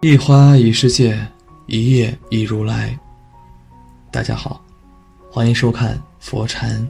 [0.00, 1.18] 一花一世界，
[1.66, 2.96] 一叶一如来。
[4.12, 4.64] 大家好，
[5.28, 6.88] 欢迎收看佛禅。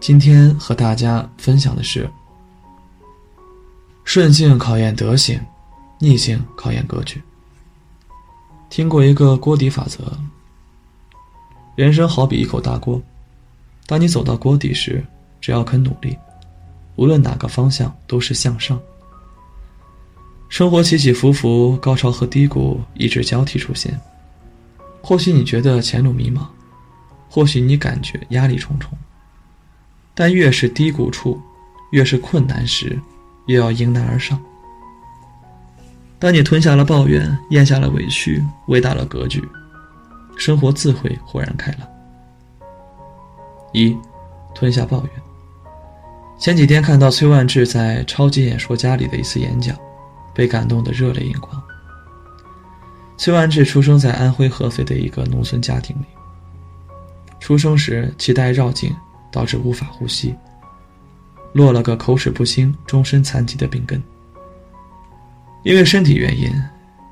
[0.00, 2.08] 今天和大家分享的是：
[4.04, 5.38] 顺境考验德行，
[5.98, 7.22] 逆境考验格局。
[8.70, 10.18] 听过一个锅底法则：
[11.74, 12.98] 人生好比一口大锅，
[13.86, 15.04] 当你走到锅底时，
[15.42, 16.16] 只要肯努力，
[16.96, 18.80] 无论哪个方向都是向上。
[20.48, 23.98] 生活起起伏伏，高潮和低谷一直交替出现。
[25.02, 26.46] 或许你觉得前路迷茫，
[27.28, 28.90] 或许你感觉压力重重。
[30.14, 31.40] 但越是低谷处，
[31.90, 32.98] 越是困难时，
[33.46, 34.40] 越要迎难而上。
[36.18, 39.46] 当你吞下了抱怨，咽下了委屈，喂大了格局，
[40.38, 41.86] 生活自会豁然开朗。
[43.72, 43.94] 一，
[44.54, 45.10] 吞下抱怨。
[46.38, 49.76] 前几天看到崔万志在《超级演说家》里的一次演讲。
[50.36, 51.60] 被感动得热泪盈眶。
[53.16, 56.04] 崔万志出生在安徽合肥的一个农村家庭里。
[57.40, 58.94] 出生时脐带绕颈，
[59.32, 60.34] 导致无法呼吸，
[61.54, 64.02] 落了个口齿不清、终身残疾的病根。
[65.62, 66.52] 因为身体原因，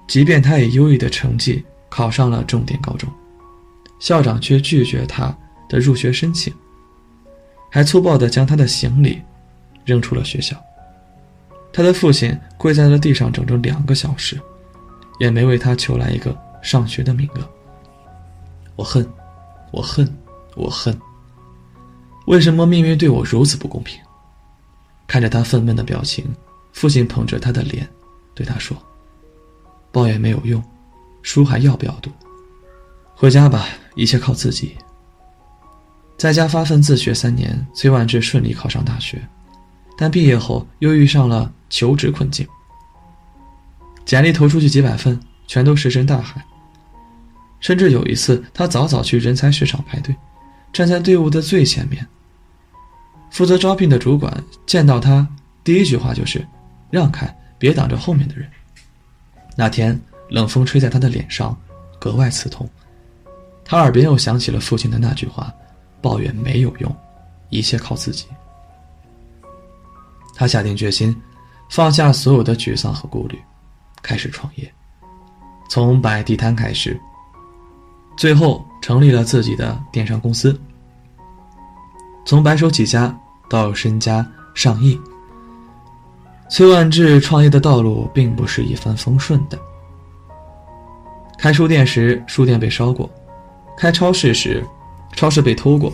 [0.07, 3.09] 即便他以优异的成绩考上了重点高中，
[3.99, 5.35] 校长却拒绝他
[5.69, 6.53] 的入学申请，
[7.71, 9.23] 还粗暴地将他的行李
[9.85, 10.55] 扔出了学校。
[11.77, 14.41] 他的父亲跪在了地上整整两个小时，
[15.19, 17.51] 也没为他求来一个上学的名额。
[18.77, 19.05] 我恨，
[19.73, 20.09] 我恨，
[20.55, 20.97] 我恨。
[22.27, 24.01] 为什么命运对我如此不公平？
[25.09, 26.25] 看着他愤懑的表情，
[26.73, 27.89] 父亲捧着他的脸，
[28.35, 28.77] 对他说
[29.91, 30.63] ：“抱怨没有用，
[31.23, 32.09] 书还要不要读？
[33.17, 34.77] 回家吧，一切靠自己。”
[36.17, 39.21] 在家发奋自学三年，崔万志顺利考上大学。
[39.97, 42.47] 但毕业后又遇上了求职困境，
[44.05, 45.19] 简历投出去几百份，
[45.49, 46.41] 全都石沉大海。
[47.59, 50.15] 甚至有一次，他早早去人才市场排队，
[50.73, 52.07] 站在队伍的最前面。
[53.33, 54.33] 负责招聘的主管
[54.65, 55.27] 见到他，
[55.65, 56.47] 第一句话就是
[56.93, 57.27] ：“让开，
[57.59, 58.49] 别挡着后面的人。”
[59.59, 61.59] 那天冷风吹在他的脸上，
[61.99, 62.71] 格外刺痛。
[63.65, 65.53] 他耳边又响起了父亲的那句话
[66.01, 66.97] ：“抱怨没有用，
[67.49, 68.27] 一切靠自己。”
[70.37, 71.21] 他下定决心，
[71.69, 73.39] 放下所有的沮丧和顾虑，
[74.03, 74.73] 开始创业。
[75.69, 77.01] 从摆地摊开始，
[78.17, 80.59] 最后成立了自己的电商公司。
[82.25, 83.15] 从白手起家
[83.49, 84.99] 到身家上亿，
[86.49, 89.59] 崔万志创业的道路并不是一帆风顺的。
[91.39, 93.09] 开书店时，书店被烧过；
[93.77, 94.65] 开超市时，
[95.15, 95.91] 超市被偷过；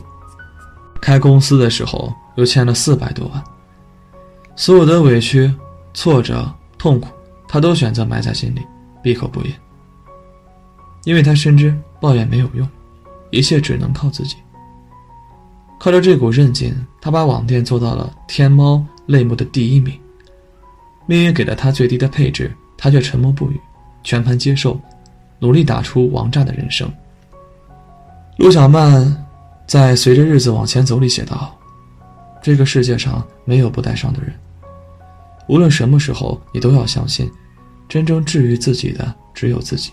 [1.00, 3.42] 开公司的时候，又欠了四百多万。
[4.56, 5.52] 所有的委屈、
[5.94, 7.08] 挫折、痛苦，
[7.48, 8.60] 他都选择埋在心里，
[9.02, 9.52] 闭口不言。
[11.04, 12.68] 因为他深知抱怨没有用，
[13.30, 14.36] 一切只能靠自己。
[15.78, 19.98] 靠着这股韧劲，他把网店做到了天猫类目的第一名。
[21.06, 23.58] 命运给了他最低的配置，他却沉默不语，
[24.02, 24.78] 全盘接受，
[25.38, 26.92] 努力打出王炸的人生。
[28.36, 29.26] 陆小曼
[29.66, 31.56] 在《随着日子往前走》里写道
[32.42, 34.32] ：“这个世界上没有不带伤的人。”
[35.48, 37.28] 无论什么时候，你都要相信，
[37.88, 39.92] 真正治愈自己的只有自己。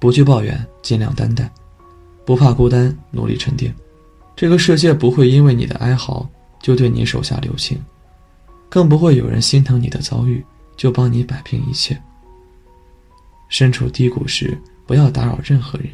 [0.00, 1.50] 不去抱怨，尽量担待，
[2.24, 3.74] 不怕孤单，努力沉淀。
[4.34, 6.28] 这个世界不会因为你的哀嚎
[6.60, 7.78] 就对你手下留情，
[8.68, 10.44] 更不会有人心疼你的遭遇
[10.76, 12.00] 就帮你摆平一切。
[13.48, 15.88] 身处低谷时，不要打扰任何人，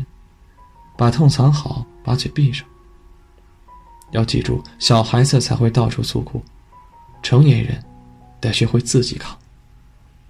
[0.97, 2.67] 把痛藏好，把嘴闭上。
[4.11, 6.43] 要记住，小孩子才会到处诉苦，
[7.23, 7.83] 成年人。
[8.41, 9.37] 得学会自己扛。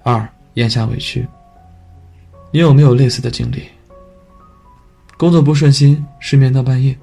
[0.02, 1.24] 二，咽下委屈。
[2.50, 3.62] 你有没有类似的经历？
[5.16, 6.98] 工作不顺心，失眠到半夜，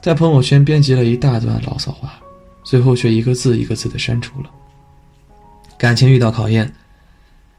[0.00, 2.14] 在朋友圈编辑了一大段牢骚话，
[2.62, 4.50] 最后却一个字一个字的删除了。
[5.76, 6.72] 感情遇到考验，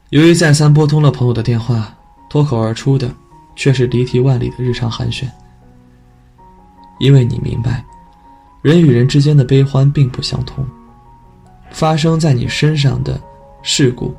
[0.08, 1.96] 由于再三拨通了朋友的电话，
[2.28, 3.08] 脱口而出的
[3.54, 5.24] 却是离题万里的日常寒暄。
[6.98, 7.84] 因为你明白，
[8.66, 10.66] 人与人之间的悲欢并不相同。
[11.70, 13.16] 发生在你身上的
[13.62, 14.12] 事故，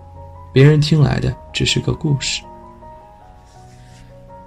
[0.53, 2.41] 别人听来的只是个故事。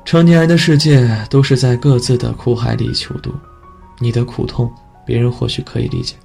[0.03, 3.31] 成年人的世界都是在各自的苦海里求渡，
[3.99, 4.73] 你的苦痛，
[5.05, 6.17] 别人或许可以理解，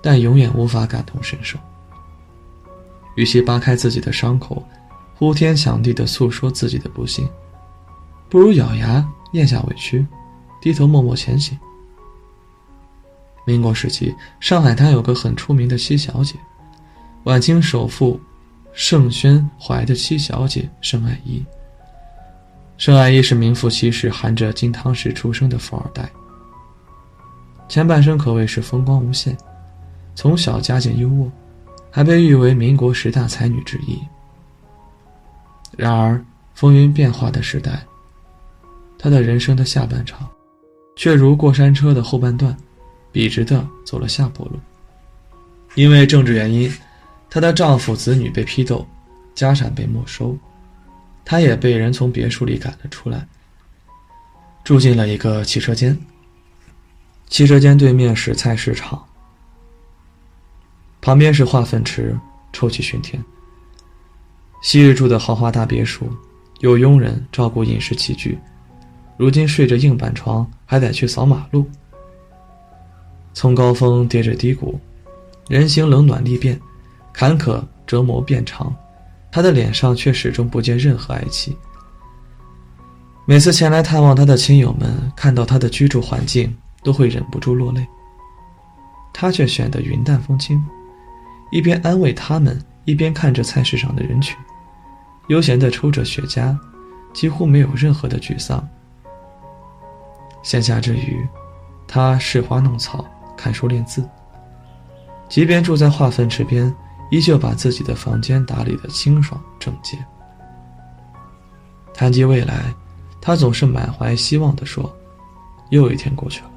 [0.00, 1.58] 但永远无法感同身受。
[3.16, 4.64] 与其扒开自己的伤口，
[5.16, 7.28] 呼天抢地的诉说自己的不幸，
[8.28, 10.06] 不如咬牙咽下委屈，
[10.60, 11.58] 低头默默前行。
[13.44, 16.34] 民国时期，上海滩有个很出名的西小姐，
[17.24, 18.20] 晚清首富
[18.72, 21.44] 盛宣怀的七小姐盛爱一。
[22.76, 26.08] 盛爱一是名副其实含着金汤匙出生的富二代，
[27.68, 29.36] 前半生可谓是风光无限，
[30.14, 31.30] 从小家境优渥，
[31.90, 33.98] 还被誉为民国十大才女之一。
[35.76, 36.22] 然而
[36.54, 37.82] 风云变化的时代，
[38.98, 40.26] 她的人生的下半场，
[40.96, 42.56] 却如过山车的后半段，
[43.12, 44.58] 笔直的走了下坡路。
[45.74, 46.72] 因为政治原因，
[47.28, 48.86] 她的丈夫子女被批斗，
[49.34, 50.36] 家产被没收。
[51.24, 53.26] 她也被人从别墅里赶了出来，
[54.64, 55.96] 住进了一个汽车间。
[57.28, 59.04] 汽车间对面是菜市场，
[61.00, 62.18] 旁边是化粪池，
[62.52, 63.22] 臭气熏天。
[64.62, 66.12] 昔日住的豪华大别墅，
[66.58, 68.36] 有佣人照顾饮食起居，
[69.16, 71.70] 如今睡着硬板床，还得去扫马路。
[73.40, 74.78] 从高峰跌至低谷，
[75.48, 76.60] 人行冷暖历变，
[77.10, 78.70] 坎坷折磨变长。
[79.32, 81.56] 他的脸上却始终不见任何哀戚。
[83.24, 87.86] 每次前来探望他的亲友们，看到他的居住环境，都会忍不住落泪。
[89.10, 90.62] 他却显得云淡风轻，
[91.50, 94.36] 一边安慰他们，一边看着菜市场的人群，
[95.28, 96.54] 悠闲地抽着雪茄，
[97.14, 98.68] 几乎没有任何的沮丧。
[100.42, 101.26] 闲暇之余，
[101.88, 103.02] 他拾花弄草，
[103.40, 104.08] 看书练字。
[105.28, 106.74] 即便住在化粪池边。
[107.10, 109.98] 依旧把自己的房间打理得清爽整洁。
[111.92, 112.72] 谈及未来，
[113.20, 114.88] 他总是满怀希望地说
[115.70, 116.50] ：“又一天过去了，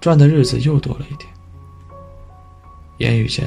[0.00, 1.30] 赚的日子又多了一点。”
[2.98, 3.46] 言语间，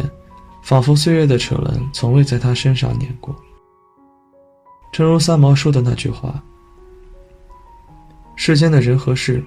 [0.62, 3.36] 仿佛岁月的齿轮从未在他身上碾过。
[4.94, 6.42] 正如三毛说的那句话
[8.38, 9.44] ：“世间的人和事，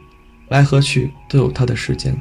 [0.49, 2.15] 来和去都有它的时间，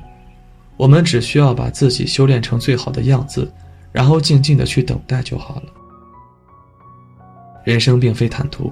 [0.77, 3.51] 我们只需要把自己修炼成最好的样子。”
[3.95, 5.63] 然后静静的去等待就好了。
[7.63, 8.69] 人生并非坦途，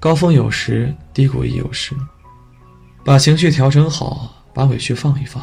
[0.00, 1.94] 高峰有时，低谷亦有时。
[3.04, 5.40] 把情绪调整好，把委屈放一放，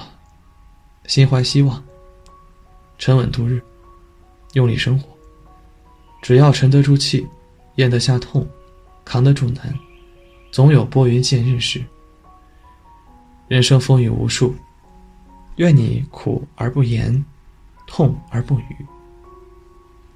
[1.05, 1.81] 心怀希望，
[2.97, 3.63] 沉稳度日，
[4.55, 5.07] 用力生活。
[6.21, 7.25] 只要沉得住气，
[7.75, 8.45] 咽得下痛，
[9.05, 9.73] 扛得住难，
[10.51, 11.81] 总有拨云见日时。
[13.47, 14.53] 人生风雨无数，
[15.55, 17.23] 愿你苦而不言。
[17.87, 18.65] 痛而不语。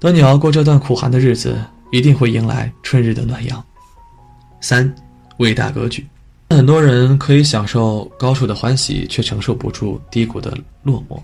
[0.00, 1.56] 等你熬过这段苦寒的日子，
[1.92, 3.64] 一定会迎来春日的暖阳。
[4.60, 4.92] 三，
[5.38, 6.04] 伟大格局。
[6.50, 10.52] 很多人可以享受高处的欢喜，却承受不住低谷的
[10.82, 11.22] 落寞。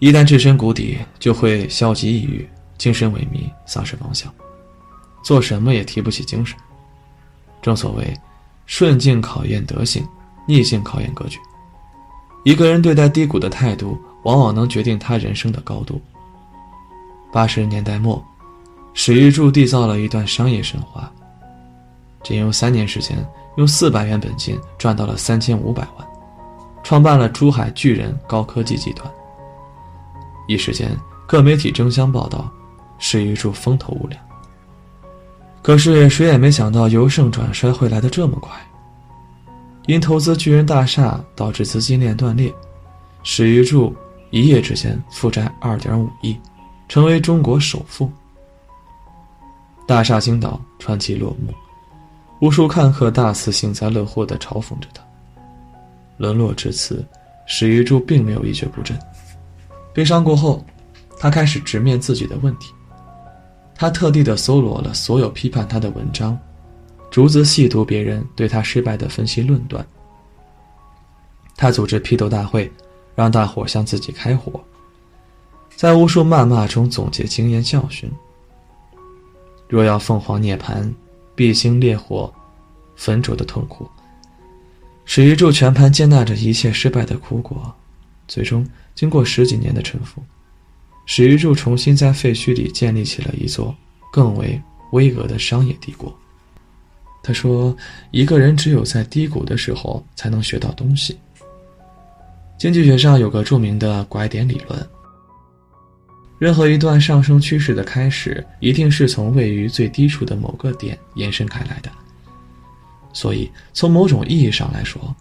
[0.00, 2.46] 一旦置身谷底，就会消极抑郁、
[2.76, 4.30] 精神萎靡、丧失方向，
[5.24, 6.54] 做什么也提不起精神。
[7.62, 8.14] 正所谓，
[8.66, 10.06] 顺境考验德行，
[10.46, 11.38] 逆境考验格局。
[12.48, 13.98] 一个人对待低谷的态度。
[14.24, 16.00] 往往能决定他人生的高度。
[17.32, 18.22] 八十年代末，
[18.92, 21.10] 史玉柱缔造了一段商业神话，
[22.22, 23.16] 仅用三年时间，
[23.56, 26.06] 用四百元本金赚到了三千五百万，
[26.82, 29.10] 创办了珠海巨人高科技集团。
[30.48, 30.90] 一时间，
[31.26, 32.50] 各媒体争相报道，
[32.98, 34.20] 史玉柱风头无两。
[35.62, 38.52] 可是谁也没想到由盛转衰会来得这么快，
[39.88, 42.54] 因投资巨人大厦导致资金链断裂，
[43.24, 43.92] 史玉柱。
[44.30, 46.36] 一夜之间负债二点五亿，
[46.86, 48.12] 成为中国首富。
[49.86, 51.54] 大厦倾倒，传奇落幕，
[52.42, 55.02] 无数看客大肆幸灾乐祸地嘲讽着他。
[56.18, 57.02] 沦落至此，
[57.46, 58.94] 史玉柱并没有一蹶不振。
[59.94, 60.62] 悲伤过后，
[61.18, 62.74] 他开始直面自己的问题。
[63.74, 66.38] 他特地的搜罗了所有批判他的文章，
[67.10, 69.86] 逐字细读别人对他失败的分析论断。
[71.56, 72.70] 他组织批斗大会。
[73.18, 74.64] 让大伙向自己开火，
[75.74, 78.08] 在无数谩骂中总结经验教训。
[79.68, 80.88] 若要凤凰涅槃，
[81.34, 82.32] 必经烈火
[82.94, 83.90] 焚灼的痛苦。
[85.04, 87.74] 史玉柱全盘接纳着一切失败的苦果，
[88.28, 90.22] 最终经过十几年的沉浮，
[91.04, 93.74] 史玉柱重新在废墟里建立起了一座
[94.12, 94.62] 更为
[94.92, 96.16] 巍峨的商业帝国。
[97.28, 97.76] 他说
[98.10, 101.18] ：“一个人只有在低谷的时候，才能学到东西。”
[102.56, 104.88] 经济学上有个著名的拐点理论：
[106.38, 111.90] 任何一段上升趋势的开始，一定是从位于最低处的某个点延伸开来的。
[113.12, 115.14] 所以，从某种意义上来说，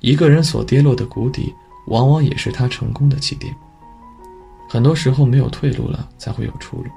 [0.00, 1.50] 一个人所跌落的谷底，
[1.86, 3.56] 往往也是他成功的起点。
[4.68, 6.90] 很多时候，没有退路了，才会有出路。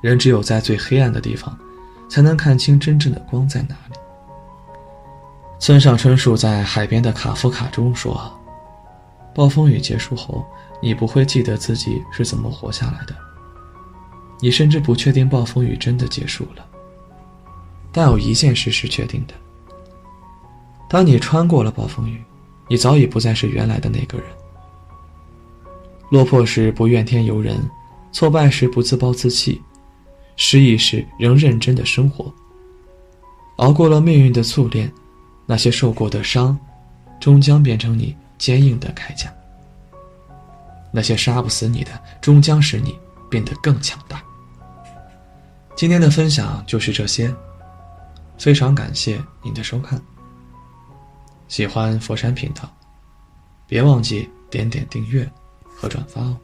[0.00, 1.56] 人只有在最黑暗的地方，
[2.08, 3.98] 才能看清真正的光在哪里。
[5.58, 8.32] 村上春树在《海边的卡夫卡》中说
[9.34, 10.44] ：“暴风雨结束后，
[10.82, 13.14] 你不会记得自己是怎么活下来的。
[14.38, 16.66] 你甚至不确定暴风雨真的结束了。
[17.90, 19.34] 但有一件事是确定的：
[20.90, 22.22] 当你穿过了暴风雨，
[22.68, 24.26] 你早已不再是原来的那个人。
[26.10, 27.58] 落魄时不怨天尤人，
[28.12, 29.62] 挫败时不自暴自弃，
[30.36, 32.32] 失意时仍认真的生活。
[33.56, 34.92] 熬过了命运的淬炼，
[35.46, 36.58] 那些受过的伤，
[37.18, 39.32] 终将变成你坚硬的铠甲。
[40.92, 41.90] 那些杀不死你的，
[42.20, 44.22] 终将使你变得更强大。
[45.74, 47.34] 今天的分享就是这些，
[48.38, 50.00] 非常感谢您的收看。
[51.48, 52.70] 喜欢佛山频道，
[53.66, 55.30] 别忘记点点订阅
[55.64, 56.36] 和转发哦。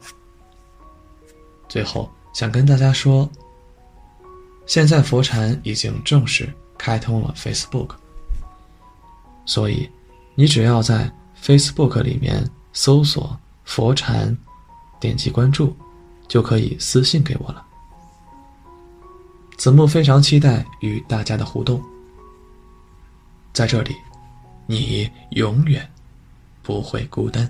[1.67, 3.29] 最后想跟大家说，
[4.65, 6.53] 现在佛禅已经正式。
[6.75, 7.91] 开通了 Facebook，
[9.45, 9.89] 所以
[10.35, 11.09] 你只要在
[11.41, 14.35] Facebook 里面搜索“佛禅”，
[14.99, 15.73] 点击关注，
[16.27, 17.65] 就可以私信给我了。
[19.55, 21.81] 子木非常期待与大家的互动，
[23.53, 23.95] 在这里，
[24.67, 25.89] 你永远
[26.63, 27.49] 不会孤单。